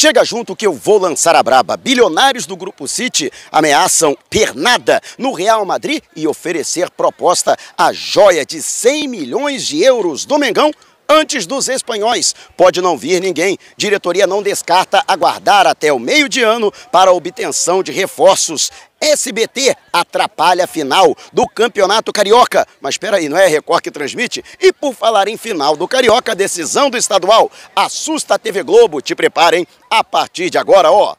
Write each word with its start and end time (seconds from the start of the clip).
Chega 0.00 0.24
junto 0.24 0.56
que 0.56 0.66
eu 0.66 0.72
vou 0.72 0.98
lançar 0.98 1.36
a 1.36 1.42
braba. 1.42 1.76
Bilionários 1.76 2.46
do 2.46 2.56
Grupo 2.56 2.88
City 2.88 3.30
ameaçam 3.52 4.16
pernada 4.30 4.98
no 5.18 5.30
Real 5.34 5.62
Madrid 5.66 6.02
e 6.16 6.26
oferecer 6.26 6.88
proposta 6.88 7.54
a 7.76 7.92
joia 7.92 8.42
de 8.46 8.62
100 8.62 9.06
milhões 9.06 9.66
de 9.66 9.82
euros 9.82 10.24
do 10.24 10.38
Mengão 10.38 10.72
antes 11.10 11.44
dos 11.44 11.68
espanhóis. 11.68 12.34
Pode 12.56 12.80
não 12.80 12.96
vir 12.96 13.20
ninguém. 13.20 13.58
Diretoria 13.76 14.26
não 14.26 14.42
descarta 14.42 15.02
aguardar 15.08 15.66
até 15.66 15.92
o 15.92 15.98
meio 15.98 16.28
de 16.28 16.42
ano 16.42 16.72
para 16.92 17.12
obtenção 17.12 17.82
de 17.82 17.90
reforços. 17.90 18.70
SBT 19.00 19.74
atrapalha 19.92 20.64
a 20.64 20.68
final 20.68 21.16
do 21.32 21.46
Campeonato 21.48 22.12
Carioca. 22.12 22.66
Mas 22.80 22.94
espera 22.94 23.16
aí, 23.16 23.28
não 23.28 23.36
é 23.36 23.46
a 23.46 23.48
Record 23.48 23.82
que 23.82 23.90
transmite? 23.90 24.44
E 24.60 24.72
por 24.72 24.94
falar 24.94 25.26
em 25.26 25.36
final 25.36 25.76
do 25.76 25.88
Carioca, 25.88 26.34
decisão 26.34 26.88
do 26.88 26.96
estadual. 26.96 27.50
Assusta 27.74 28.34
a 28.34 28.38
TV 28.38 28.62
Globo. 28.62 29.00
Te 29.00 29.14
preparem 29.14 29.66
a 29.90 30.04
partir 30.04 30.50
de 30.50 30.58
agora, 30.58 30.92
ó. 30.92 31.16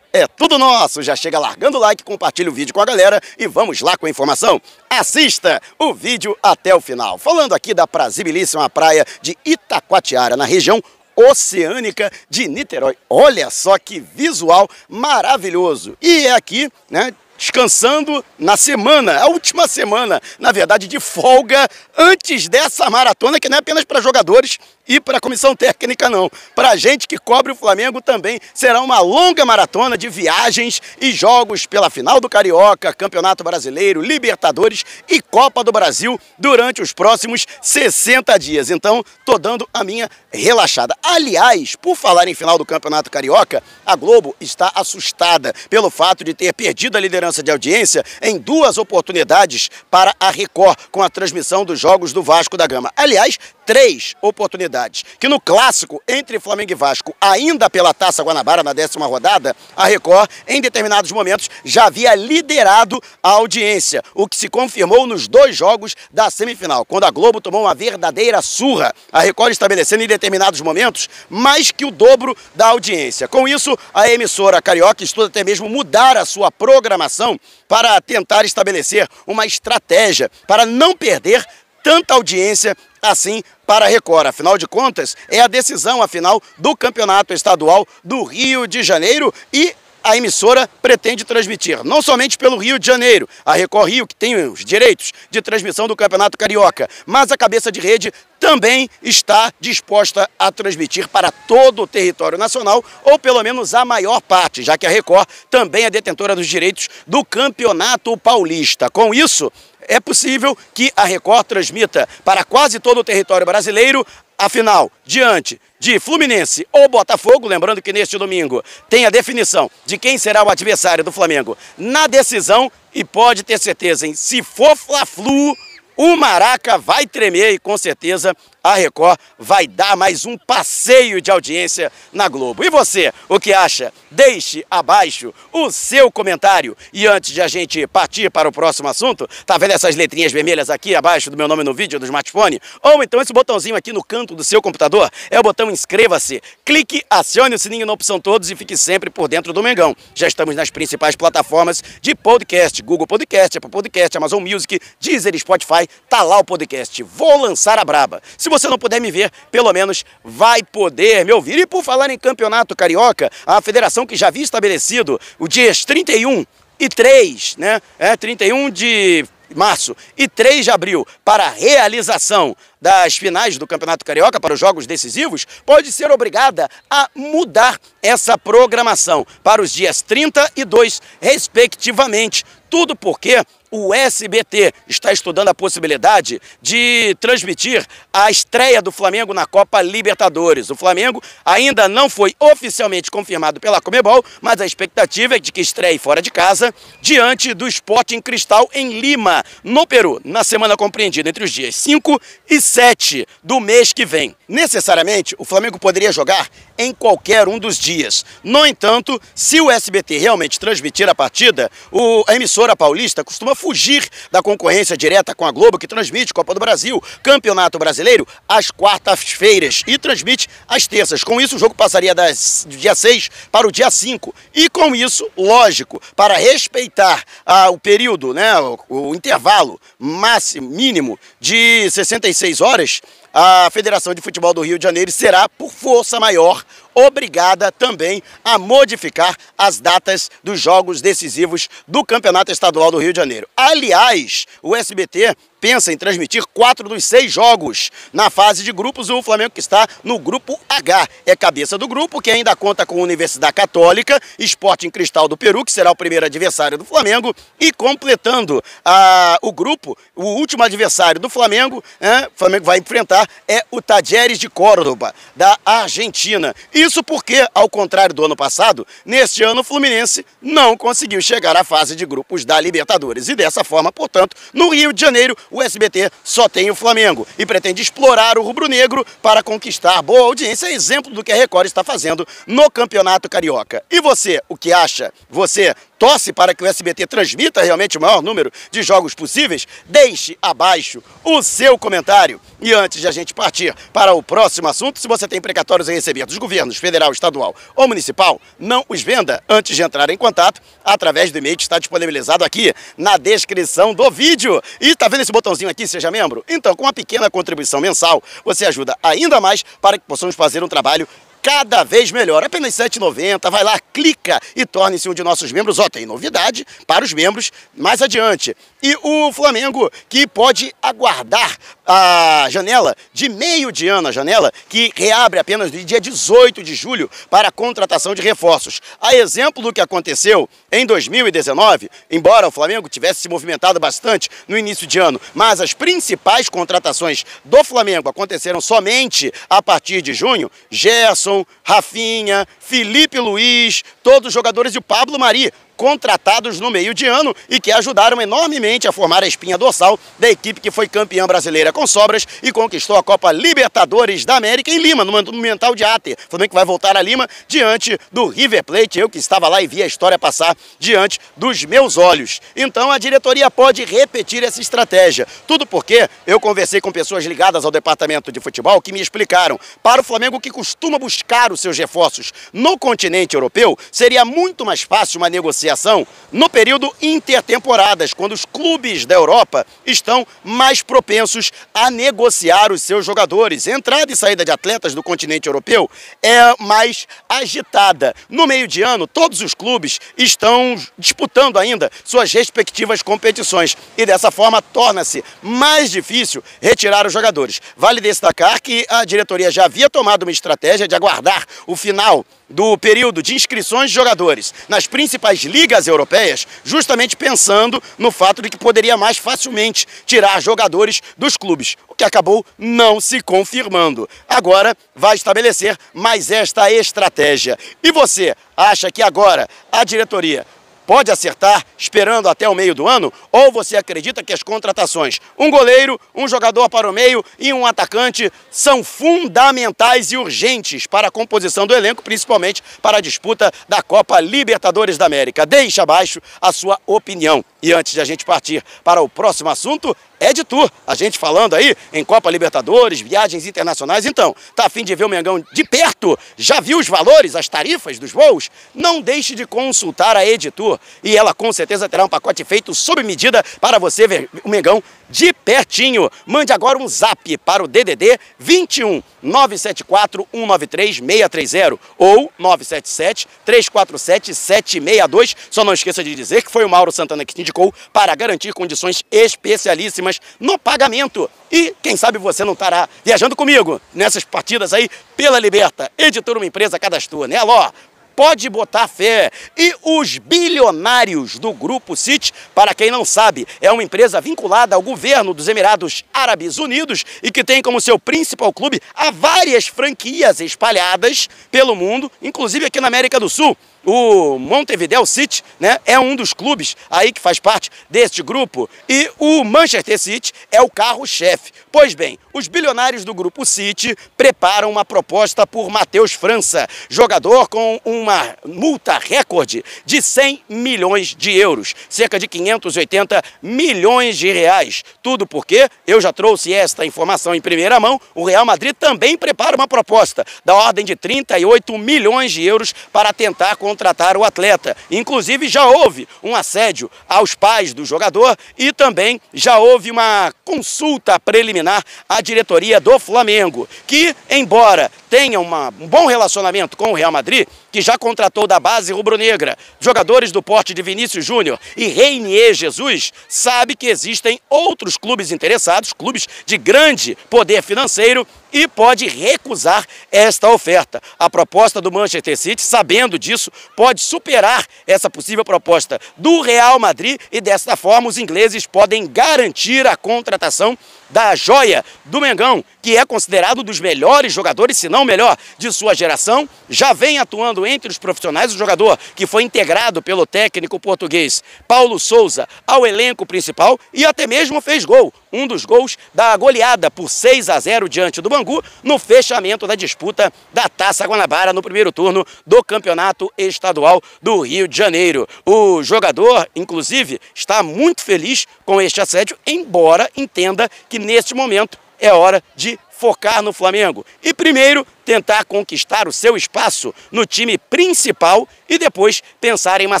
É 0.16 0.26
tudo 0.26 0.56
nosso. 0.56 1.02
Já 1.02 1.14
chega 1.14 1.38
largando 1.38 1.76
o 1.76 1.80
like, 1.80 2.02
compartilha 2.02 2.48
o 2.48 2.52
vídeo 2.52 2.72
com 2.72 2.80
a 2.80 2.86
galera 2.86 3.20
e 3.38 3.46
vamos 3.46 3.82
lá 3.82 3.98
com 3.98 4.06
a 4.06 4.08
informação. 4.08 4.58
Assista 4.88 5.60
o 5.78 5.92
vídeo 5.92 6.34
até 6.42 6.74
o 6.74 6.80
final. 6.80 7.18
Falando 7.18 7.54
aqui 7.54 7.74
da 7.74 7.86
prazibilíssima 7.86 8.70
praia 8.70 9.04
de 9.20 9.36
Itacoatiara, 9.44 10.34
na 10.34 10.46
região 10.46 10.82
oceânica 11.14 12.10
de 12.30 12.48
Niterói. 12.48 12.96
Olha 13.10 13.50
só 13.50 13.78
que 13.78 14.00
visual 14.00 14.66
maravilhoso. 14.88 15.98
E 16.00 16.26
é 16.26 16.32
aqui, 16.32 16.70
né, 16.90 17.12
descansando 17.36 18.24
na 18.38 18.56
semana, 18.56 19.20
a 19.20 19.26
última 19.26 19.68
semana, 19.68 20.18
na 20.38 20.50
verdade, 20.50 20.88
de 20.88 20.98
folga 20.98 21.68
antes 21.94 22.48
dessa 22.48 22.88
maratona, 22.88 23.38
que 23.38 23.50
não 23.50 23.56
é 23.56 23.60
apenas 23.60 23.84
para 23.84 24.00
jogadores, 24.00 24.58
e 24.88 25.00
para 25.00 25.18
a 25.18 25.20
comissão 25.20 25.54
técnica 25.54 26.08
não. 26.08 26.30
Para 26.54 26.70
a 26.70 26.76
gente 26.76 27.06
que 27.08 27.18
cobre 27.18 27.52
o 27.52 27.56
Flamengo 27.56 28.00
também 28.00 28.38
será 28.54 28.80
uma 28.80 29.00
longa 29.00 29.44
maratona 29.44 29.96
de 29.96 30.08
viagens 30.08 30.80
e 31.00 31.12
jogos 31.12 31.66
pela 31.66 31.90
final 31.90 32.20
do 32.20 32.28
Carioca, 32.28 32.92
Campeonato 32.92 33.42
Brasileiro, 33.42 34.00
Libertadores 34.00 34.84
e 35.08 35.20
Copa 35.20 35.64
do 35.64 35.72
Brasil 35.72 36.20
durante 36.38 36.82
os 36.82 36.92
próximos 36.92 37.46
60 37.60 38.38
dias. 38.38 38.70
Então, 38.70 39.04
tô 39.24 39.38
dando 39.38 39.68
a 39.72 39.82
minha 39.82 40.08
relaxada. 40.30 40.94
Aliás, 41.02 41.74
por 41.76 41.96
falar 41.96 42.28
em 42.28 42.34
final 42.34 42.58
do 42.58 42.64
Campeonato 42.64 43.10
Carioca, 43.10 43.62
a 43.84 43.96
Globo 43.96 44.34
está 44.40 44.70
assustada 44.74 45.52
pelo 45.68 45.90
fato 45.90 46.22
de 46.22 46.34
ter 46.34 46.52
perdido 46.52 46.96
a 46.96 47.00
liderança 47.00 47.42
de 47.42 47.50
audiência 47.50 48.04
em 48.22 48.38
duas 48.38 48.78
oportunidades 48.78 49.70
para 49.90 50.14
a 50.20 50.30
Record 50.30 50.78
com 50.90 51.02
a 51.02 51.10
transmissão 51.10 51.64
dos 51.64 51.80
jogos 51.80 52.12
do 52.12 52.22
Vasco 52.22 52.56
da 52.56 52.66
Gama. 52.66 52.92
Aliás, 52.96 53.38
três 53.64 54.14
oportunidades. 54.20 54.75
Que 55.18 55.28
no 55.28 55.40
clássico 55.40 56.02
entre 56.06 56.38
Flamengo 56.38 56.72
e 56.72 56.74
Vasco, 56.74 57.14
ainda 57.20 57.70
pela 57.70 57.94
Taça 57.94 58.22
Guanabara 58.22 58.62
na 58.62 58.72
décima 58.72 59.06
rodada, 59.06 59.56
a 59.74 59.86
Record, 59.86 60.28
em 60.46 60.60
determinados 60.60 61.10
momentos, 61.12 61.48
já 61.64 61.86
havia 61.86 62.14
liderado 62.14 63.00
a 63.22 63.30
audiência, 63.30 64.02
o 64.14 64.28
que 64.28 64.36
se 64.36 64.48
confirmou 64.48 65.06
nos 65.06 65.26
dois 65.26 65.56
jogos 65.56 65.94
da 66.12 66.30
semifinal, 66.30 66.84
quando 66.84 67.04
a 67.04 67.10
Globo 67.10 67.40
tomou 67.40 67.62
uma 67.62 67.74
verdadeira 67.74 68.42
surra. 68.42 68.92
A 69.12 69.20
Record 69.20 69.52
estabelecendo 69.52 70.02
em 70.02 70.08
determinados 70.08 70.60
momentos 70.60 71.08
mais 71.30 71.70
que 71.70 71.84
o 71.84 71.90
dobro 71.90 72.36
da 72.54 72.68
audiência. 72.68 73.28
Com 73.28 73.48
isso, 73.48 73.76
a 73.94 74.08
emissora 74.08 74.60
carioca 74.60 75.02
estuda 75.02 75.28
até 75.28 75.42
mesmo 75.42 75.68
mudar 75.68 76.16
a 76.16 76.24
sua 76.24 76.50
programação 76.50 77.38
para 77.68 78.00
tentar 78.00 78.44
estabelecer 78.44 79.08
uma 79.26 79.46
estratégia 79.46 80.30
para 80.46 80.64
não 80.66 80.96
perder 80.96 81.46
tanta 81.86 82.14
audiência 82.14 82.76
assim 83.00 83.44
para 83.64 83.84
a 83.84 83.88
Record. 83.88 84.26
Afinal 84.26 84.58
de 84.58 84.66
contas, 84.66 85.16
é 85.28 85.38
a 85.38 85.46
decisão, 85.46 86.02
afinal, 86.02 86.42
do 86.58 86.76
Campeonato 86.76 87.32
Estadual 87.32 87.86
do 88.02 88.24
Rio 88.24 88.66
de 88.66 88.82
Janeiro 88.82 89.32
e 89.52 89.72
a 90.02 90.16
emissora 90.16 90.68
pretende 90.82 91.24
transmitir, 91.24 91.84
não 91.84 92.02
somente 92.02 92.38
pelo 92.38 92.56
Rio 92.56 92.78
de 92.78 92.86
Janeiro, 92.86 93.28
a 93.44 93.54
Record 93.54 93.90
Rio, 93.90 94.06
que 94.06 94.16
tem 94.16 94.34
os 94.34 94.64
direitos 94.64 95.12
de 95.30 95.40
transmissão 95.40 95.86
do 95.86 95.96
Campeonato 95.96 96.36
Carioca, 96.36 96.88
mas 97.04 97.30
a 97.30 97.36
cabeça 97.36 97.70
de 97.70 97.80
rede 97.80 98.12
também 98.38 98.88
está 99.02 99.52
disposta 99.60 100.28
a 100.38 100.52
transmitir 100.52 101.08
para 101.08 101.30
todo 101.32 101.82
o 101.82 101.86
território 101.86 102.38
nacional, 102.38 102.84
ou 103.04 103.18
pelo 103.18 103.42
menos 103.42 103.74
a 103.74 103.84
maior 103.84 104.20
parte, 104.20 104.62
já 104.62 104.76
que 104.76 104.86
a 104.86 104.90
Record 104.90 105.28
também 105.50 105.84
é 105.84 105.90
detentora 105.90 106.34
dos 106.34 106.46
direitos 106.46 106.88
do 107.06 107.24
Campeonato 107.24 108.16
Paulista. 108.16 108.88
Com 108.90 109.12
isso, 109.12 109.52
é 109.88 110.00
possível 110.00 110.56
que 110.74 110.92
a 110.96 111.04
Record 111.04 111.46
transmita 111.46 112.08
para 112.24 112.44
quase 112.44 112.78
todo 112.78 112.98
o 112.98 113.04
território 113.04 113.46
brasileiro 113.46 114.06
Afinal, 114.38 114.92
diante 115.04 115.58
de 115.78 115.98
Fluminense 115.98 116.66
ou 116.70 116.88
Botafogo, 116.90 117.48
lembrando 117.48 117.80
que 117.80 117.92
neste 117.92 118.18
domingo 118.18 118.62
tem 118.88 119.06
a 119.06 119.10
definição 119.10 119.70
de 119.86 119.96
quem 119.96 120.18
será 120.18 120.42
o 120.42 120.50
adversário 120.50 121.02
do 121.02 121.10
Flamengo 121.10 121.56
na 121.78 122.06
decisão 122.06 122.70
e 122.94 123.02
pode 123.02 123.42
ter 123.42 123.58
certeza, 123.58 124.06
hein? 124.06 124.14
Se 124.14 124.42
for 124.42 124.76
Fla-Flu, 124.76 125.56
o 125.96 126.16
Maraca 126.16 126.76
vai 126.76 127.06
tremer 127.06 127.54
e 127.54 127.58
com 127.58 127.78
certeza 127.78 128.36
a 128.66 128.74
Record 128.74 129.18
vai 129.38 129.66
dar 129.68 129.96
mais 129.96 130.26
um 130.26 130.36
passeio 130.36 131.20
de 131.20 131.30
audiência 131.30 131.92
na 132.12 132.28
Globo. 132.28 132.64
E 132.64 132.70
você, 132.70 133.12
o 133.28 133.38
que 133.38 133.52
acha? 133.52 133.92
Deixe 134.10 134.66
abaixo 134.68 135.32
o 135.52 135.70
seu 135.70 136.10
comentário. 136.10 136.76
E 136.92 137.06
antes 137.06 137.32
de 137.32 137.40
a 137.40 137.46
gente 137.46 137.86
partir 137.86 138.28
para 138.28 138.48
o 138.48 138.52
próximo 138.52 138.88
assunto, 138.88 139.28
tá 139.44 139.56
vendo 139.56 139.70
essas 139.70 139.94
letrinhas 139.94 140.32
vermelhas 140.32 140.68
aqui 140.68 140.96
abaixo 140.96 141.30
do 141.30 141.36
meu 141.36 141.46
nome 141.46 141.62
no 141.62 141.72
vídeo 141.72 142.00
do 142.00 142.04
smartphone? 142.06 142.58
Ou 142.82 143.02
então 143.04 143.20
esse 143.20 143.32
botãozinho 143.32 143.76
aqui 143.76 143.92
no 143.92 144.02
canto 144.02 144.34
do 144.34 144.42
seu 144.42 144.60
computador 144.60 145.08
é 145.30 145.38
o 145.38 145.42
botão 145.42 145.70
inscreva-se. 145.70 146.42
Clique, 146.64 147.04
acione 147.08 147.54
o 147.54 147.58
sininho 147.58 147.86
na 147.86 147.92
opção 147.92 148.18
todos 148.18 148.50
e 148.50 148.56
fique 148.56 148.76
sempre 148.76 149.10
por 149.10 149.28
dentro 149.28 149.52
do 149.52 149.62
Mengão. 149.62 149.94
Já 150.12 150.26
estamos 150.26 150.56
nas 150.56 150.70
principais 150.70 151.14
plataformas 151.14 151.84
de 152.00 152.16
podcast, 152.16 152.82
Google 152.82 153.06
Podcast, 153.06 153.58
Apple 153.58 153.70
Podcast, 153.70 154.16
Amazon 154.16 154.42
Music, 154.42 154.80
Deezer 155.00 155.38
Spotify. 155.38 155.86
Tá 156.08 156.22
lá 156.22 156.38
o 156.38 156.44
podcast. 156.44 157.00
Vou 157.04 157.42
lançar 157.42 157.78
a 157.78 157.84
braba. 157.84 158.20
Se 158.36 158.48
você 158.58 158.68
não 158.68 158.78
puder 158.78 159.00
me 159.00 159.10
ver, 159.10 159.30
pelo 159.50 159.72
menos 159.72 160.04
vai 160.24 160.62
poder 160.62 161.24
me 161.24 161.32
ouvir. 161.32 161.58
E 161.58 161.66
por 161.66 161.82
falar 161.82 162.10
em 162.10 162.18
campeonato 162.18 162.74
carioca, 162.74 163.30
a 163.46 163.60
federação 163.60 164.06
que 164.06 164.16
já 164.16 164.28
havia 164.28 164.42
estabelecido 164.42 165.20
o 165.38 165.46
dias 165.46 165.84
31 165.84 166.44
e 166.78 166.88
3, 166.88 167.56
né? 167.58 167.80
É 167.98 168.16
31 168.16 168.70
de 168.70 169.24
março 169.54 169.96
e 170.16 170.26
3 170.26 170.64
de 170.64 170.70
abril 170.70 171.06
para 171.24 171.48
realização 171.50 172.56
das 172.80 173.16
finais 173.16 173.58
do 173.58 173.66
Campeonato 173.66 174.04
Carioca 174.04 174.40
para 174.40 174.54
os 174.54 174.60
jogos 174.60 174.86
decisivos, 174.86 175.46
pode 175.64 175.90
ser 175.92 176.10
obrigada 176.10 176.68
a 176.90 177.08
mudar 177.14 177.78
essa 178.02 178.38
programação 178.38 179.26
para 179.42 179.62
os 179.62 179.72
dias 179.72 180.02
30 180.02 180.52
e 180.56 180.64
2, 180.64 181.02
respectivamente. 181.20 182.44
Tudo 182.68 182.96
porque 182.96 183.42
o 183.70 183.92
SBT 183.92 184.72
está 184.88 185.12
estudando 185.12 185.48
a 185.48 185.54
possibilidade 185.54 186.40
de 186.62 187.16
transmitir 187.20 187.84
a 188.12 188.30
estreia 188.30 188.80
do 188.80 188.92
Flamengo 188.92 189.34
na 189.34 189.46
Copa 189.46 189.82
Libertadores. 189.82 190.70
O 190.70 190.76
Flamengo 190.76 191.22
ainda 191.44 191.88
não 191.88 192.08
foi 192.08 192.34
oficialmente 192.38 193.10
confirmado 193.10 193.60
pela 193.60 193.80
Comebol, 193.80 194.24
mas 194.40 194.60
a 194.60 194.66
expectativa 194.66 195.36
é 195.36 195.38
de 195.38 195.52
que 195.52 195.60
estreie 195.60 195.98
fora 195.98 196.22
de 196.22 196.30
casa 196.30 196.74
diante 197.00 197.54
do 197.54 197.66
Sporting 197.66 198.20
Cristal 198.20 198.68
em 198.72 199.00
Lima, 199.00 199.44
no 199.62 199.86
Peru, 199.86 200.20
na 200.24 200.42
semana 200.42 200.76
compreendida 200.76 201.28
entre 201.28 201.44
os 201.44 201.50
dias 201.50 201.76
5 201.76 202.20
e 202.48 202.60
7 202.66 203.26
do 203.42 203.60
mês 203.60 203.92
que 203.92 204.04
vem. 204.04 204.34
Necessariamente, 204.48 205.34
o 205.38 205.44
Flamengo 205.44 205.78
poderia 205.78 206.12
jogar 206.12 206.48
em 206.78 206.92
qualquer 206.92 207.48
um 207.48 207.58
dos 207.58 207.78
dias. 207.78 208.24
No 208.42 208.66
entanto, 208.66 209.20
se 209.34 209.60
o 209.60 209.70
SBT 209.70 210.18
realmente 210.18 210.60
transmitir 210.60 211.08
a 211.08 211.14
partida, 211.14 211.70
o, 211.90 212.24
a 212.26 212.34
emissora 212.34 212.76
paulista 212.76 213.24
costuma 213.24 213.54
fugir 213.54 214.08
da 214.30 214.42
concorrência 214.42 214.96
direta 214.96 215.34
com 215.34 215.46
a 215.46 215.52
Globo, 215.52 215.78
que 215.78 215.86
transmite 215.86 216.34
Copa 216.34 216.54
do 216.54 216.60
Brasil, 216.60 217.02
Campeonato 217.22 217.78
Brasileiro, 217.78 218.26
às 218.48 218.70
quartas-feiras 218.70 219.82
e 219.86 219.96
transmite 219.98 220.48
às 220.68 220.86
terças. 220.86 221.24
Com 221.24 221.40
isso, 221.40 221.56
o 221.56 221.58
jogo 221.58 221.74
passaria 221.74 222.14
das, 222.14 222.66
do 222.68 222.76
dia 222.76 222.94
6 222.94 223.30
para 223.50 223.66
o 223.66 223.72
dia 223.72 223.90
5. 223.90 224.34
E 224.54 224.68
com 224.68 224.94
isso, 224.94 225.28
lógico, 225.36 226.00
para 226.14 226.36
respeitar 226.36 227.24
ah, 227.44 227.70
o 227.70 227.78
período, 227.78 228.34
né, 228.34 228.58
o, 228.58 228.78
o 228.88 229.14
intervalo 229.14 229.80
máximo, 229.98 230.68
mínimo 230.68 231.18
de 231.40 231.90
66 231.90 232.55
horas, 232.60 233.00
a 233.32 233.68
Federação 233.70 234.14
de 234.14 234.22
Futebol 234.22 234.54
do 234.54 234.62
Rio 234.62 234.78
de 234.78 234.84
Janeiro 234.84 235.10
será, 235.10 235.48
por 235.48 235.70
força 235.70 236.18
maior, 236.18 236.64
obrigada 236.94 237.70
também 237.70 238.22
a 238.42 238.58
modificar 238.58 239.36
as 239.58 239.78
datas 239.78 240.30
dos 240.42 240.60
jogos 240.60 241.00
decisivos 241.00 241.68
do 241.86 242.04
Campeonato 242.04 242.50
Estadual 242.50 242.90
do 242.90 242.98
Rio 242.98 243.12
de 243.12 243.18
Janeiro. 243.18 243.46
Aliás, 243.56 244.46
o 244.62 244.74
SBT 244.74 245.36
pensa 245.66 245.92
em 245.92 245.98
transmitir 245.98 246.44
quatro 246.54 246.88
dos 246.88 247.04
seis 247.04 247.32
jogos 247.32 247.90
na 248.12 248.30
fase 248.30 248.62
de 248.62 248.70
grupos. 248.70 249.10
O 249.10 249.20
Flamengo 249.20 249.50
que 249.50 249.58
está 249.58 249.84
no 250.04 250.16
grupo 250.16 250.60
H. 250.68 251.08
É 251.26 251.34
cabeça 251.34 251.76
do 251.76 251.88
grupo, 251.88 252.22
que 252.22 252.30
ainda 252.30 252.54
conta 252.54 252.86
com 252.86 253.00
a 253.00 253.02
Universidade 253.02 253.52
Católica, 253.52 254.20
Esporte 254.38 254.86
em 254.86 254.90
Cristal 254.90 255.26
do 255.26 255.36
Peru, 255.36 255.64
que 255.64 255.72
será 255.72 255.90
o 255.90 255.96
primeiro 255.96 256.24
adversário 256.24 256.78
do 256.78 256.84
Flamengo, 256.84 257.34
e 257.58 257.72
completando 257.72 258.62
ah, 258.84 259.36
o 259.42 259.50
grupo, 259.50 259.98
o 260.14 260.22
último 260.22 260.62
adversário 260.62 261.20
do 261.20 261.28
Flamengo, 261.28 261.78
o 261.78 262.38
Flamengo 262.38 262.64
vai 262.64 262.78
enfrentar 262.78 263.28
é 263.48 263.64
o 263.68 263.82
Tajeres 263.82 264.38
de 264.38 264.48
Córdoba, 264.48 265.12
da 265.34 265.58
Argentina. 265.64 266.54
Isso 266.72 267.02
porque, 267.02 267.44
ao 267.52 267.68
contrário 267.68 268.14
do 268.14 268.24
ano 268.24 268.36
passado, 268.36 268.86
neste 269.04 269.42
ano 269.42 269.62
o 269.62 269.64
Fluminense 269.64 270.24
não 270.40 270.76
conseguiu 270.76 271.20
chegar 271.20 271.56
à 271.56 271.64
fase 271.64 271.96
de 271.96 272.06
grupos 272.06 272.44
da 272.44 272.60
Libertadores. 272.60 273.28
E 273.28 273.34
dessa 273.34 273.64
forma, 273.64 273.90
portanto, 273.90 274.36
no 274.52 274.68
Rio 274.68 274.92
de 274.92 275.00
Janeiro, 275.00 275.36
o 275.56 275.62
SBT 275.62 276.10
só 276.22 276.48
tem 276.48 276.70
o 276.70 276.74
Flamengo 276.74 277.26
e 277.38 277.46
pretende 277.46 277.80
explorar 277.80 278.36
o 278.38 278.42
rubro-negro 278.42 279.06
para 279.22 279.42
conquistar 279.42 280.02
boa 280.02 280.20
audiência, 280.20 280.70
exemplo 280.70 281.12
do 281.12 281.24
que 281.24 281.32
a 281.32 281.36
Record 281.36 281.66
está 281.66 281.82
fazendo 281.82 282.26
no 282.46 282.70
Campeonato 282.70 283.28
Carioca. 283.28 283.82
E 283.90 284.00
você, 284.00 284.40
o 284.48 284.56
que 284.56 284.72
acha? 284.72 285.12
Você 285.30 285.74
torce 285.98 286.32
para 286.32 286.54
que 286.54 286.62
o 286.62 286.66
SBT 286.66 287.06
transmita 287.06 287.62
realmente 287.62 287.98
o 287.98 288.00
maior 288.00 288.22
número 288.22 288.50
de 288.70 288.82
jogos 288.82 289.14
possíveis? 289.14 289.66
Deixe 289.86 290.36
abaixo 290.40 291.02
o 291.24 291.42
seu 291.42 291.78
comentário. 291.78 292.40
E 292.60 292.72
antes 292.72 293.00
de 293.00 293.08
a 293.08 293.10
gente 293.10 293.34
partir 293.34 293.74
para 293.92 294.14
o 294.14 294.22
próximo 294.22 294.68
assunto, 294.68 294.98
se 294.98 295.06
você 295.06 295.28
tem 295.28 295.40
precatórios 295.40 295.88
a 295.88 295.92
receber 295.92 296.24
dos 296.24 296.38
governos 296.38 296.76
federal, 296.76 297.12
estadual 297.12 297.54
ou 297.74 297.86
municipal, 297.86 298.40
não 298.58 298.84
os 298.88 299.02
venda 299.02 299.42
antes 299.48 299.76
de 299.76 299.82
entrar 299.82 300.08
em 300.10 300.16
contato 300.16 300.60
através 300.84 301.30
do 301.30 301.38
e-mail 301.38 301.56
que 301.56 301.62
está 301.62 301.78
disponibilizado 301.78 302.44
aqui 302.44 302.72
na 302.96 303.16
descrição 303.16 303.92
do 303.94 304.10
vídeo. 304.10 304.62
E 304.80 304.90
está 304.90 305.08
vendo 305.08 305.20
esse 305.20 305.32
botãozinho 305.32 305.70
aqui, 305.70 305.86
seja 305.86 306.10
membro? 306.10 306.44
Então, 306.48 306.74
com 306.74 306.84
uma 306.84 306.92
pequena 306.92 307.30
contribuição 307.30 307.80
mensal, 307.80 308.22
você 308.44 308.66
ajuda 308.66 308.96
ainda 309.02 309.40
mais 309.40 309.64
para 309.80 309.98
que 309.98 310.04
possamos 310.06 310.34
fazer 310.34 310.64
um 310.64 310.68
trabalho 310.68 311.06
cada 311.46 311.84
vez 311.84 312.10
melhor. 312.10 312.42
Apenas 312.42 312.76
R$ 312.76 312.86
7,90. 312.86 313.48
Vai 313.52 313.62
lá, 313.62 313.78
clica 313.92 314.40
e 314.56 314.66
torne-se 314.66 315.08
um 315.08 315.14
de 315.14 315.22
nossos 315.22 315.52
membros. 315.52 315.78
Ó, 315.78 315.88
tem 315.88 316.04
novidade 316.04 316.66
para 316.88 317.04
os 317.04 317.12
membros 317.12 317.52
mais 317.72 318.02
adiante. 318.02 318.56
E 318.82 318.96
o 319.00 319.32
Flamengo 319.32 319.88
que 320.08 320.26
pode 320.26 320.74
aguardar 320.82 321.56
a 321.86 322.48
janela 322.50 322.96
de 323.12 323.28
meio 323.28 323.70
de 323.70 323.86
ano, 323.86 324.08
a 324.08 324.12
janela 324.12 324.52
que 324.68 324.92
reabre 324.96 325.38
apenas 325.38 325.70
no 325.70 325.84
dia 325.84 326.00
18 326.00 326.64
de 326.64 326.74
julho 326.74 327.08
para 327.30 327.48
a 327.48 327.52
contratação 327.52 328.12
de 328.12 328.22
reforços. 328.22 328.80
A 329.00 329.14
exemplo 329.14 329.62
do 329.62 329.72
que 329.72 329.80
aconteceu 329.80 330.48
em 330.70 330.84
2019, 330.84 331.88
embora 332.10 332.48
o 332.48 332.50
Flamengo 332.50 332.88
tivesse 332.88 333.20
se 333.20 333.28
movimentado 333.28 333.78
bastante 333.78 334.28
no 334.48 334.58
início 334.58 334.84
de 334.84 334.98
ano, 334.98 335.20
mas 335.32 335.60
as 335.60 335.72
principais 335.72 336.48
contratações 336.48 337.24
do 337.44 337.62
Flamengo 337.62 338.08
aconteceram 338.08 338.60
somente 338.60 339.32
a 339.48 339.62
partir 339.62 340.02
de 340.02 340.12
junho, 340.12 340.50
Gerson, 340.70 341.35
Rafinha, 341.64 342.46
Felipe 342.60 343.18
Luiz, 343.18 343.82
todos 344.02 344.28
os 344.28 344.34
jogadores 344.34 344.74
e 344.74 344.78
o 344.78 344.82
Pablo 344.82 345.18
Mari 345.18 345.52
contratados 345.76 346.58
no 346.58 346.70
meio 346.70 346.94
de 346.94 347.06
ano 347.06 347.34
e 347.48 347.60
que 347.60 347.70
ajudaram 347.70 348.20
enormemente 348.20 348.88
a 348.88 348.92
formar 348.92 349.22
a 349.22 349.26
espinha 349.26 349.58
dorsal 349.58 349.98
da 350.18 350.30
equipe 350.30 350.60
que 350.60 350.70
foi 350.70 350.88
campeã 350.88 351.26
brasileira 351.26 351.72
com 351.72 351.86
sobras 351.86 352.26
e 352.42 352.50
conquistou 352.50 352.96
a 352.96 353.02
Copa 353.02 353.30
Libertadores 353.30 354.24
da 354.24 354.36
América 354.36 354.70
em 354.70 354.78
Lima, 354.78 355.04
no 355.04 355.12
Monumental 355.12 355.74
de 355.74 355.84
Ate. 355.84 356.16
Flamengo 356.28 356.54
vai 356.54 356.64
voltar 356.64 356.96
a 356.96 357.02
Lima 357.02 357.28
diante 357.46 357.98
do 358.10 358.26
River 358.26 358.64
Plate, 358.64 358.98
eu 358.98 359.08
que 359.08 359.18
estava 359.18 359.48
lá 359.48 359.60
e 359.60 359.66
vi 359.66 359.82
a 359.82 359.86
história 359.86 360.18
passar 360.18 360.56
diante 360.78 361.20
dos 361.36 361.64
meus 361.64 361.98
olhos. 361.98 362.40
Então 362.54 362.90
a 362.90 362.98
diretoria 362.98 363.50
pode 363.50 363.84
repetir 363.84 364.42
essa 364.42 364.60
estratégia. 364.60 365.26
Tudo 365.46 365.66
porque 365.66 366.08
eu 366.26 366.40
conversei 366.40 366.80
com 366.80 366.90
pessoas 366.90 367.24
ligadas 367.24 367.64
ao 367.64 367.70
departamento 367.70 368.32
de 368.32 368.40
futebol 368.40 368.80
que 368.80 368.92
me 368.92 369.00
explicaram, 369.00 369.60
para 369.82 370.00
o 370.00 370.04
Flamengo 370.04 370.40
que 370.40 370.50
costuma 370.50 370.98
buscar 370.98 371.52
os 371.52 371.60
seus 371.60 371.76
reforços 371.76 372.32
no 372.52 372.78
continente 372.78 373.34
europeu, 373.34 373.76
seria 373.92 374.24
muito 374.24 374.64
mais 374.64 374.82
fácil 374.82 375.18
uma 375.18 375.28
negociação 375.28 375.65
negociação 375.66 376.06
no 376.32 376.48
período 376.48 376.94
intertemporadas, 377.00 378.12
quando 378.12 378.32
os 378.32 378.44
clubes 378.44 379.06
da 379.06 379.14
Europa 379.14 379.66
estão 379.86 380.26
mais 380.44 380.82
propensos 380.82 381.50
a 381.72 381.90
negociar 381.90 382.72
os 382.72 382.82
seus 382.82 383.06
jogadores. 383.06 383.66
Entrada 383.66 384.12
e 384.12 384.16
saída 384.16 384.44
de 384.44 384.50
atletas 384.50 384.94
do 384.94 385.02
continente 385.02 385.46
europeu 385.46 385.90
é 386.22 386.54
mais 386.58 387.06
agitada. 387.28 388.14
No 388.28 388.46
meio 388.46 388.68
de 388.68 388.82
ano, 388.82 389.06
todos 389.06 389.40
os 389.40 389.54
clubes 389.54 389.98
estão 390.16 390.76
disputando 390.98 391.58
ainda 391.58 391.90
suas 392.04 392.32
respectivas 392.32 393.02
competições 393.02 393.76
e 393.96 394.04
dessa 394.04 394.30
forma 394.30 394.60
torna-se 394.60 395.24
mais 395.42 395.90
difícil 395.90 396.42
retirar 396.60 397.06
os 397.06 397.12
jogadores. 397.12 397.60
Vale 397.76 398.00
destacar 398.00 398.60
que 398.60 398.84
a 398.88 399.04
diretoria 399.04 399.50
já 399.50 399.64
havia 399.64 399.88
tomado 399.88 400.24
uma 400.24 400.32
estratégia 400.32 400.86
de 400.86 400.94
aguardar 400.94 401.46
o 401.66 401.76
final 401.76 402.24
do 402.48 402.76
período 402.78 403.22
de 403.22 403.34
inscrições 403.34 403.90
de 403.90 403.94
jogadores 403.94 404.54
nas 404.68 404.86
principais 404.86 405.40
ligas 405.40 405.86
europeias, 405.86 406.46
justamente 406.64 407.16
pensando 407.16 407.82
no 407.98 408.10
fato 408.10 408.42
de 408.42 408.48
que 408.48 408.58
poderia 408.58 408.96
mais 408.96 409.18
facilmente 409.18 409.86
tirar 410.04 410.40
jogadores 410.40 411.02
dos 411.16 411.36
clubes, 411.36 411.76
o 411.88 411.94
que 411.94 412.04
acabou 412.04 412.44
não 412.58 413.00
se 413.00 413.20
confirmando. 413.22 414.08
Agora 414.28 414.76
vai 414.94 415.16
estabelecer 415.16 415.76
mais 415.92 416.30
esta 416.30 416.70
estratégia. 416.70 417.58
E 417.82 417.90
você 417.90 418.34
acha 418.56 418.90
que 418.90 419.02
agora 419.02 419.48
a 419.70 419.84
diretoria 419.84 420.46
pode 420.86 421.10
acertar 421.10 421.64
esperando 421.76 422.28
até 422.28 422.48
o 422.48 422.54
meio 422.54 422.74
do 422.74 422.86
ano? 422.86 423.12
Ou 423.32 423.50
você 423.50 423.76
acredita 423.76 424.22
que 424.22 424.32
as 424.32 424.42
contratações, 424.42 425.20
um 425.38 425.50
goleiro, 425.50 426.00
um 426.14 426.28
jogador 426.28 426.68
para 426.68 426.88
o 426.88 426.92
meio 426.92 427.24
e 427.38 427.52
um 427.52 427.66
atacante, 427.66 428.32
são 428.50 428.84
fundamentais 428.84 430.12
e 430.12 430.16
urgentes 430.16 430.86
para 430.86 431.08
a 431.08 431.10
composição 431.10 431.66
do 431.66 431.74
elenco, 431.74 432.02
principalmente 432.02 432.62
para 432.80 432.98
a 432.98 433.00
disputa 433.00 433.52
da 433.68 433.82
Copa 433.82 434.20
Libertadores 434.20 434.96
da 434.96 435.06
América? 435.06 435.44
Deixe 435.44 435.80
abaixo 435.80 436.20
a 436.40 436.52
sua 436.52 436.78
opinião. 436.86 437.44
E 437.62 437.72
antes 437.72 437.92
de 437.92 438.00
a 438.00 438.04
gente 438.04 438.24
partir 438.24 438.62
para 438.84 439.02
o 439.02 439.08
próximo 439.08 439.50
assunto, 439.50 439.96
é 440.18 440.32
de. 440.32 440.46
A 440.86 440.94
gente 440.94 441.18
falando 441.18 441.54
aí 441.54 441.74
em 441.92 442.04
Copa 442.04 442.30
Libertadores, 442.30 443.00
viagens 443.00 443.46
internacionais. 443.46 444.06
Então, 444.06 444.34
tá 444.54 444.66
afim 444.66 444.84
de 444.84 444.94
ver 444.94 445.04
o 445.04 445.08
Mengão 445.08 445.44
de 445.52 445.64
perto? 445.64 446.16
Já 446.36 446.60
viu 446.60 446.78
os 446.78 446.88
valores, 446.88 447.34
as 447.34 447.48
tarifas 447.48 447.98
dos 447.98 448.12
voos? 448.12 448.48
Não 448.74 449.00
deixe 449.00 449.34
de 449.34 449.46
consultar 449.46 450.16
a 450.16 450.24
Editur 450.24 450.78
e 451.02 451.16
ela 451.16 451.34
com 451.34 451.52
certeza 451.52 451.88
terá 451.88 452.04
um 452.04 452.08
pacote 452.08 452.44
feito 452.44 452.74
sob 452.74 453.02
medida 453.02 453.42
para 453.60 453.78
você 453.78 454.06
ver 454.06 454.30
o 454.44 454.48
Mengão 454.48 454.82
de 455.10 455.34
pertinho. 455.46 456.10
Mande 456.26 456.52
agora 456.52 456.76
um 456.76 456.88
zap 456.88 457.38
para 457.38 457.62
o 457.62 457.68
DDD 457.68 458.18
21 458.36 459.00
974 459.22 460.26
193 460.32 460.96
630 460.96 461.78
ou 461.96 462.32
977 462.36 463.28
347 463.44 464.34
762. 464.34 465.36
Só 465.48 465.62
não 465.62 465.72
esqueça 465.72 466.02
de 466.02 466.16
dizer 466.16 466.42
que 466.42 466.50
foi 466.50 466.64
o 466.64 466.68
Mauro 466.68 466.90
Santana 466.90 467.24
que 467.24 467.32
te 467.32 467.42
indicou 467.42 467.72
para 467.92 468.12
garantir 468.16 468.52
condições 468.52 469.04
especialíssimas 469.08 470.20
no 470.40 470.58
pagamento. 470.58 471.30
E 471.50 471.72
quem 471.80 471.96
sabe 471.96 472.18
você 472.18 472.42
não 472.42 472.54
estará 472.54 472.88
viajando 473.04 473.36
comigo 473.36 473.80
nessas 473.94 474.24
partidas 474.24 474.74
aí 474.74 474.88
pela 475.16 475.38
Liberta. 475.38 475.92
Editor 475.96 476.38
uma 476.38 476.46
empresa 476.46 476.76
cadastrou, 476.76 477.28
né? 477.28 477.36
Alô, 477.36 477.70
pode 478.16 478.48
botar 478.48 478.88
fé. 478.88 479.30
E 479.56 479.74
os 479.82 480.16
bilionários 480.16 481.38
do 481.38 481.52
Grupo 481.52 481.94
City, 481.94 482.32
para 482.54 482.74
quem 482.74 482.90
não 482.90 483.04
sabe, 483.04 483.46
é 483.60 483.70
uma 483.70 483.82
empresa 483.82 484.20
vinculada 484.20 484.74
ao 484.74 484.82
governo 484.82 485.34
dos 485.34 485.46
Emirados 485.46 486.02
Árabes 486.12 486.56
Unidos 486.58 487.04
e 487.22 487.30
que 487.30 487.44
tem 487.44 487.60
como 487.60 487.80
seu 487.80 487.98
principal 487.98 488.52
clube 488.52 488.80
há 488.94 489.10
várias 489.10 489.66
franquias 489.66 490.40
espalhadas 490.40 491.28
pelo 491.50 491.76
mundo, 491.76 492.10
inclusive 492.22 492.64
aqui 492.64 492.80
na 492.80 492.88
América 492.88 493.20
do 493.20 493.28
Sul. 493.28 493.56
O 493.88 494.36
Montevideo 494.36 495.06
City 495.06 495.44
né, 495.60 495.78
é 495.86 495.96
um 495.96 496.16
dos 496.16 496.32
clubes 496.32 496.76
aí 496.90 497.12
que 497.12 497.20
faz 497.20 497.38
parte 497.38 497.70
deste 497.88 498.20
grupo 498.20 498.68
e 498.88 499.08
o 499.16 499.44
Manchester 499.44 499.96
City 499.96 500.32
é 500.50 500.60
o 500.60 500.68
carro-chefe. 500.68 501.52
Pois 501.70 501.94
bem, 501.94 502.18
os 502.32 502.48
bilionários 502.48 503.04
do 503.04 503.14
grupo 503.14 503.46
City 503.46 503.94
preparam 504.16 504.70
uma 504.70 504.84
proposta 504.84 505.46
por 505.46 505.70
Matheus 505.70 506.12
França, 506.12 506.66
jogador 506.88 507.48
com 507.48 507.80
uma 507.84 508.36
multa 508.44 508.98
recorde 508.98 509.64
de 509.84 510.02
100 510.02 510.42
milhões 510.48 511.14
de 511.14 511.30
euros, 511.36 511.72
cerca 511.88 512.18
de 512.18 512.26
580 512.26 513.22
milhões 513.40 514.18
de 514.18 514.32
reais. 514.32 514.82
Tudo 515.00 515.28
porque 515.28 515.68
eu 515.86 516.00
já 516.00 516.12
trouxe 516.12 516.52
esta 516.52 516.84
informação 516.84 517.36
em 517.36 517.40
primeira 517.40 517.78
mão, 517.78 518.00
o 518.16 518.24
Real 518.24 518.44
Madrid 518.44 518.74
também 518.74 519.16
prepara 519.16 519.54
uma 519.54 519.68
proposta 519.68 520.24
da 520.44 520.56
ordem 520.56 520.84
de 520.84 520.96
38 520.96 521.78
milhões 521.78 522.32
de 522.32 522.42
euros 522.42 522.74
para 522.92 523.12
tentar 523.12 523.54
contratar 523.76 524.16
o 524.16 524.24
atleta. 524.24 524.74
Inclusive 524.90 525.48
já 525.48 525.66
houve 525.66 526.08
um 526.22 526.34
assédio 526.34 526.90
aos 527.06 527.34
pais 527.34 527.74
do 527.74 527.84
jogador 527.84 528.34
e 528.56 528.72
também 528.72 529.20
já 529.34 529.58
houve 529.58 529.90
uma 529.90 530.32
consulta 530.42 531.20
preliminar 531.20 531.84
à 532.08 532.22
diretoria 532.22 532.80
do 532.80 532.98
Flamengo, 532.98 533.68
que, 533.86 534.16
embora 534.30 534.90
tenha 535.10 535.38
uma, 535.38 535.68
um 535.78 535.86
bom 535.86 536.06
relacionamento 536.06 536.76
com 536.76 536.92
o 536.92 536.94
Real 536.94 537.12
Madrid, 537.12 537.46
que 537.70 537.82
já 537.82 537.98
contratou 537.98 538.46
da 538.46 538.58
base 538.58 538.92
rubro-negra 538.92 539.58
jogadores 539.78 540.32
do 540.32 540.42
porte 540.42 540.72
de 540.72 540.80
Vinícius 540.80 541.26
Júnior 541.26 541.60
e 541.76 541.88
Reinier 541.88 542.54
Jesus, 542.54 543.12
sabe 543.28 543.76
que 543.76 543.88
existem 543.88 544.40
outros 544.48 544.96
clubes 544.96 545.30
interessados, 545.30 545.92
clubes 545.92 546.26
de 546.46 546.56
grande 546.56 547.16
poder 547.28 547.62
financeiro, 547.62 548.26
e 548.52 548.66
pode 548.66 549.06
recusar 549.06 549.86
esta 550.10 550.50
oferta. 550.50 551.00
A 551.18 551.28
proposta 551.28 551.80
do 551.80 551.92
Manchester 551.92 552.36
City, 552.36 552.62
sabendo 552.62 553.18
disso, 553.18 553.50
pode 553.76 554.00
superar 554.00 554.66
essa 554.86 555.10
possível 555.10 555.44
proposta 555.44 556.00
do 556.16 556.40
Real 556.40 556.78
Madrid 556.78 557.20
e 557.30 557.40
desta 557.40 557.76
forma 557.76 558.08
os 558.08 558.18
ingleses 558.18 558.66
podem 558.66 559.06
garantir 559.06 559.86
a 559.86 559.96
contratação 559.96 560.76
da 561.10 561.34
joia 561.34 561.84
do 562.04 562.20
Mengão, 562.20 562.64
que 562.82 562.96
é 562.96 563.04
considerado 563.04 563.60
um 563.60 563.64
dos 563.64 563.80
melhores 563.80 564.32
jogadores, 564.32 564.76
se 564.78 564.88
não 564.88 565.02
o 565.02 565.04
melhor, 565.04 565.36
de 565.58 565.72
sua 565.72 565.94
geração, 565.94 566.48
já 566.68 566.92
vem 566.92 567.18
atuando 567.18 567.66
entre 567.66 567.90
os 567.90 567.98
profissionais, 567.98 568.54
o 568.54 568.58
jogador 568.58 568.98
que 569.14 569.26
foi 569.26 569.42
integrado 569.42 570.02
pelo 570.02 570.26
técnico 570.26 570.78
português 570.78 571.42
Paulo 571.66 571.98
Souza 571.98 572.48
ao 572.66 572.86
elenco 572.86 573.26
principal 573.26 573.78
e 573.92 574.04
até 574.04 574.26
mesmo 574.26 574.60
fez 574.60 574.84
gol, 574.84 575.12
um 575.32 575.46
dos 575.46 575.64
gols 575.64 575.98
da 576.14 576.36
goleada 576.36 576.90
por 576.90 577.10
6 577.10 577.48
a 577.48 577.58
0 577.60 577.88
diante 577.88 578.20
do 578.20 578.28
Bangu 578.28 578.62
no 578.82 578.98
fechamento 578.98 579.66
da 579.66 579.74
disputa 579.74 580.32
da 580.52 580.68
Taça 580.68 581.06
Guanabara 581.06 581.52
no 581.52 581.62
primeiro 581.62 581.92
turno 581.92 582.24
do 582.46 582.62
Campeonato 582.64 583.32
Estadual 583.36 584.00
do 584.22 584.40
Rio 584.40 584.68
de 584.68 584.76
Janeiro. 584.76 585.28
O 585.44 585.82
jogador, 585.82 586.48
inclusive, 586.54 587.20
está 587.34 587.62
muito 587.62 588.02
feliz 588.02 588.46
com 588.64 588.80
este 588.80 589.00
assédio, 589.00 589.38
embora 589.46 590.10
entenda 590.16 590.68
que 590.88 590.95
que 590.96 590.98
neste 590.98 591.34
momento 591.34 591.78
é 592.00 592.10
hora 592.12 592.42
de 592.54 592.78
focar 592.98 593.42
no 593.42 593.52
Flamengo 593.52 594.04
e 594.22 594.32
primeiro 594.32 594.86
tentar 595.04 595.44
conquistar 595.44 596.08
o 596.08 596.12
seu 596.12 596.36
espaço 596.36 596.92
no 597.12 597.24
time 597.24 597.56
principal 597.56 598.48
e 598.68 598.76
depois 598.76 599.22
pensar 599.40 599.80
em 599.80 599.86
uma 599.86 600.00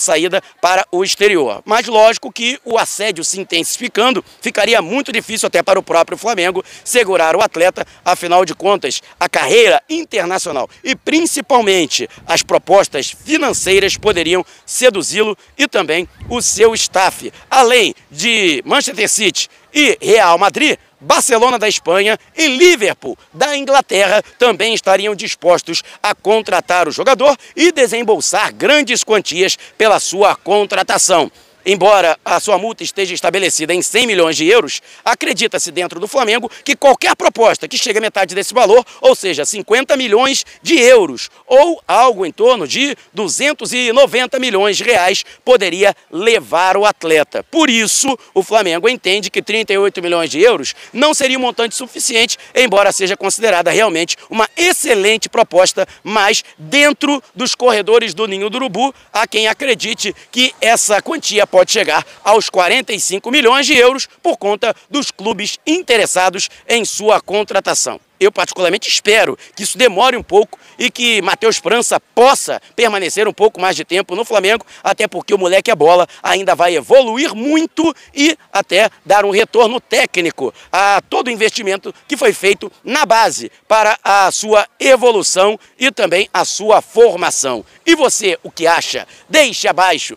saída 0.00 0.42
para 0.60 0.84
o 0.90 1.04
exterior. 1.04 1.62
Mas 1.64 1.86
lógico 1.86 2.32
que 2.32 2.58
o 2.64 2.76
assédio 2.76 3.24
se 3.24 3.40
intensificando, 3.40 4.24
ficaria 4.40 4.82
muito 4.82 5.12
difícil 5.12 5.46
até 5.46 5.62
para 5.62 5.78
o 5.78 5.82
próprio 5.82 6.18
Flamengo 6.18 6.64
segurar 6.82 7.36
o 7.36 7.40
atleta, 7.40 7.86
afinal 8.04 8.44
de 8.44 8.54
contas, 8.54 9.00
a 9.20 9.28
carreira 9.28 9.80
internacional 9.88 10.68
e 10.82 10.96
principalmente 10.96 12.08
as 12.26 12.42
propostas 12.42 13.10
financeiras 13.10 13.96
poderiam 13.96 14.44
seduzi-lo 14.64 15.38
e 15.56 15.68
também 15.68 16.08
o 16.28 16.42
seu 16.42 16.74
staff. 16.74 17.32
Além 17.48 17.94
de 18.10 18.60
Manchester 18.66 19.08
City 19.08 19.48
e 19.72 19.96
Real 20.00 20.36
Madrid, 20.36 20.78
Barcelona 21.06 21.56
da 21.56 21.68
Espanha 21.68 22.18
e 22.36 22.48
Liverpool 22.48 23.16
da 23.32 23.56
Inglaterra 23.56 24.20
também 24.40 24.74
estariam 24.74 25.14
dispostos 25.14 25.82
a 26.02 26.14
contratar 26.16 26.88
o 26.88 26.90
jogador 26.90 27.36
e 27.54 27.70
desembolsar 27.70 28.52
grandes 28.52 29.04
quantias 29.04 29.56
pela 29.78 30.00
sua 30.00 30.34
contratação. 30.34 31.30
Embora 31.68 32.16
a 32.24 32.38
sua 32.38 32.56
multa 32.58 32.84
esteja 32.84 33.12
estabelecida 33.12 33.74
em 33.74 33.82
100 33.82 34.06
milhões 34.06 34.36
de 34.36 34.46
euros, 34.46 34.80
acredita-se 35.04 35.72
dentro 35.72 35.98
do 35.98 36.06
Flamengo 36.06 36.48
que 36.64 36.76
qualquer 36.76 37.16
proposta 37.16 37.66
que 37.66 37.76
chegue 37.76 37.98
a 37.98 38.00
metade 38.00 38.36
desse 38.36 38.54
valor, 38.54 38.86
ou 39.00 39.16
seja, 39.16 39.44
50 39.44 39.96
milhões 39.96 40.46
de 40.62 40.78
euros, 40.78 41.28
ou 41.44 41.82
algo 41.88 42.24
em 42.24 42.30
torno 42.30 42.68
de 42.68 42.96
290 43.12 44.38
milhões 44.38 44.76
de 44.76 44.84
reais, 44.84 45.24
poderia 45.44 45.92
levar 46.08 46.76
o 46.76 46.84
atleta. 46.84 47.42
Por 47.42 47.68
isso, 47.68 48.16
o 48.32 48.44
Flamengo 48.44 48.88
entende 48.88 49.28
que 49.28 49.42
38 49.42 50.00
milhões 50.00 50.30
de 50.30 50.40
euros 50.40 50.72
não 50.92 51.12
seria 51.12 51.36
um 51.36 51.42
montante 51.42 51.74
suficiente, 51.74 52.38
embora 52.54 52.92
seja 52.92 53.16
considerada 53.16 53.72
realmente 53.72 54.16
uma 54.30 54.48
excelente 54.56 55.28
proposta, 55.28 55.84
mas 56.04 56.44
dentro 56.56 57.20
dos 57.34 57.56
corredores 57.56 58.14
do 58.14 58.28
Ninho 58.28 58.48
do 58.48 58.58
Urubu, 58.58 58.94
há 59.12 59.26
quem 59.26 59.48
acredite 59.48 60.14
que 60.30 60.54
essa 60.60 61.02
quantia 61.02 61.44
pode 61.56 61.72
chegar 61.72 62.04
aos 62.22 62.50
45 62.50 63.30
milhões 63.30 63.64
de 63.64 63.74
euros 63.74 64.06
por 64.22 64.36
conta 64.36 64.76
dos 64.90 65.10
clubes 65.10 65.58
interessados 65.66 66.50
em 66.68 66.84
sua 66.84 67.18
contratação. 67.18 67.98
Eu 68.18 68.32
particularmente 68.32 68.88
espero 68.88 69.38
que 69.54 69.62
isso 69.62 69.76
demore 69.76 70.16
um 70.16 70.22
pouco 70.22 70.58
e 70.78 70.90
que 70.90 71.20
Matheus 71.22 71.58
França 71.58 72.00
possa 72.14 72.60
permanecer 72.74 73.28
um 73.28 73.32
pouco 73.32 73.60
mais 73.60 73.76
de 73.76 73.84
tempo 73.84 74.16
no 74.16 74.24
Flamengo, 74.24 74.64
até 74.82 75.06
porque 75.06 75.34
o 75.34 75.38
moleque 75.38 75.70
é 75.70 75.74
bola, 75.74 76.06
ainda 76.22 76.54
vai 76.54 76.74
evoluir 76.74 77.34
muito 77.34 77.94
e 78.14 78.36
até 78.52 78.90
dar 79.04 79.24
um 79.24 79.30
retorno 79.30 79.80
técnico 79.80 80.52
a 80.72 81.02
todo 81.08 81.28
o 81.28 81.30
investimento 81.30 81.94
que 82.08 82.16
foi 82.16 82.32
feito 82.32 82.72
na 82.82 83.04
base 83.04 83.50
para 83.68 83.98
a 84.02 84.30
sua 84.30 84.66
evolução 84.80 85.58
e 85.78 85.90
também 85.90 86.28
a 86.32 86.44
sua 86.44 86.80
formação. 86.80 87.64
E 87.84 87.94
você, 87.94 88.38
o 88.42 88.50
que 88.50 88.66
acha? 88.66 89.06
Deixe 89.28 89.68
abaixo 89.68 90.16